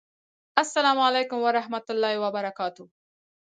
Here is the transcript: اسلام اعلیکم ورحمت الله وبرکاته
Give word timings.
اسلام 0.63 0.97
اعلیکم 1.05 1.39
ورحمت 1.47 1.87
الله 1.93 2.13
وبرکاته 2.23 2.83